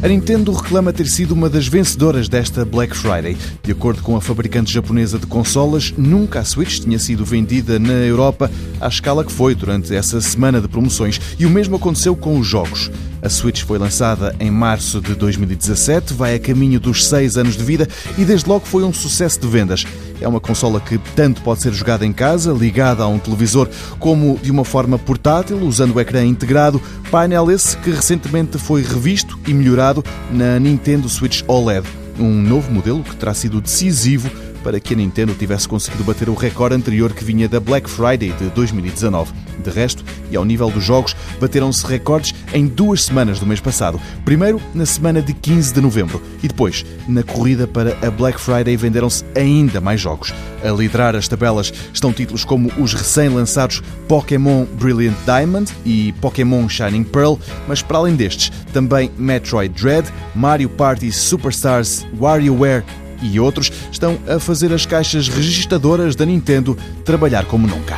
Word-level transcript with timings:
A 0.00 0.06
Nintendo 0.06 0.52
reclama 0.52 0.92
ter 0.92 1.08
sido 1.08 1.32
uma 1.32 1.50
das 1.50 1.66
vencedoras 1.66 2.28
desta 2.28 2.64
Black 2.64 2.96
Friday. 2.96 3.36
De 3.64 3.72
acordo 3.72 4.00
com 4.00 4.14
a 4.14 4.20
fabricante 4.20 4.72
japonesa 4.72 5.18
de 5.18 5.26
consolas, 5.26 5.92
nunca 5.98 6.38
a 6.38 6.44
Switch 6.44 6.78
tinha 6.78 7.00
sido 7.00 7.24
vendida 7.24 7.80
na 7.80 7.94
Europa 7.94 8.48
à 8.80 8.86
escala 8.86 9.24
que 9.24 9.32
foi 9.32 9.56
durante 9.56 9.92
essa 9.92 10.20
semana 10.20 10.60
de 10.60 10.68
promoções. 10.68 11.20
E 11.36 11.44
o 11.44 11.50
mesmo 11.50 11.74
aconteceu 11.74 12.14
com 12.14 12.38
os 12.38 12.46
jogos. 12.46 12.92
A 13.20 13.28
Switch 13.28 13.62
foi 13.62 13.76
lançada 13.76 14.34
em 14.38 14.52
março 14.52 15.00
de 15.00 15.16
2017, 15.16 16.14
vai 16.14 16.36
a 16.36 16.38
caminho 16.38 16.78
dos 16.78 17.04
6 17.08 17.36
anos 17.36 17.56
de 17.56 17.64
vida 17.64 17.88
e 18.16 18.24
desde 18.24 18.48
logo 18.48 18.66
foi 18.66 18.84
um 18.84 18.92
sucesso 18.92 19.40
de 19.40 19.48
vendas. 19.48 19.84
É 20.20 20.28
uma 20.28 20.40
consola 20.40 20.80
que 20.80 20.98
tanto 21.14 21.42
pode 21.42 21.62
ser 21.62 21.72
jogada 21.72 22.04
em 22.04 22.12
casa, 22.12 22.52
ligada 22.52 23.02
a 23.02 23.08
um 23.08 23.18
televisor, 23.18 23.68
como 23.98 24.38
de 24.42 24.50
uma 24.50 24.64
forma 24.64 24.98
portátil, 24.98 25.58
usando 25.60 25.94
o 25.94 26.00
ecrã 26.00 26.24
integrado, 26.24 26.80
painel 27.10 27.50
esse 27.50 27.76
que 27.78 27.90
recentemente 27.90 28.58
foi 28.58 28.82
revisto 28.82 29.38
e 29.46 29.54
melhorado 29.54 30.04
na 30.30 30.58
Nintendo 30.58 31.08
Switch 31.08 31.42
OLED. 31.46 31.86
Um 32.18 32.32
novo 32.32 32.70
modelo 32.72 33.02
que 33.04 33.14
terá 33.14 33.32
sido 33.32 33.60
decisivo 33.60 34.28
para 34.62 34.80
que 34.80 34.94
a 34.94 34.96
Nintendo 34.96 35.34
tivesse 35.34 35.68
conseguido 35.68 36.02
bater 36.04 36.28
o 36.28 36.34
recorde 36.34 36.74
anterior 36.74 37.12
que 37.12 37.24
vinha 37.24 37.48
da 37.48 37.60
Black 37.60 37.88
Friday 37.88 38.32
de 38.32 38.50
2019. 38.50 39.47
De 39.68 39.74
resto, 39.74 40.02
e 40.30 40.36
ao 40.36 40.44
nível 40.44 40.70
dos 40.70 40.82
jogos, 40.82 41.14
bateram-se 41.38 41.86
recordes 41.86 42.34
em 42.54 42.66
duas 42.66 43.04
semanas 43.04 43.38
do 43.38 43.46
mês 43.46 43.60
passado. 43.60 44.00
Primeiro, 44.24 44.60
na 44.74 44.86
semana 44.86 45.20
de 45.20 45.34
15 45.34 45.74
de 45.74 45.80
novembro, 45.80 46.22
e 46.42 46.48
depois, 46.48 46.86
na 47.06 47.22
corrida 47.22 47.66
para 47.66 47.96
a 48.06 48.10
Black 48.10 48.40
Friday, 48.40 48.76
venderam-se 48.76 49.24
ainda 49.36 49.80
mais 49.80 50.00
jogos. 50.00 50.32
A 50.64 50.70
liderar 50.70 51.14
as 51.14 51.28
tabelas 51.28 51.72
estão 51.92 52.12
títulos 52.12 52.44
como 52.44 52.72
os 52.78 52.94
recém-lançados 52.94 53.82
Pokémon 54.08 54.64
Brilliant 54.64 55.16
Diamond 55.24 55.70
e 55.84 56.12
Pokémon 56.20 56.68
Shining 56.68 57.04
Pearl, 57.04 57.34
mas 57.66 57.82
para 57.82 57.98
além 57.98 58.16
destes, 58.16 58.50
também 58.72 59.10
Metroid 59.18 59.74
Dread, 59.74 60.08
Mario 60.34 60.68
Party 60.68 61.12
Superstars, 61.12 62.06
WarioWare 62.18 62.84
e 63.22 63.40
outros 63.40 63.70
estão 63.90 64.18
a 64.28 64.38
fazer 64.38 64.72
as 64.72 64.86
caixas 64.86 65.28
registadoras 65.28 66.14
da 66.14 66.24
Nintendo 66.24 66.76
trabalhar 67.04 67.44
como 67.46 67.66
nunca. 67.66 67.96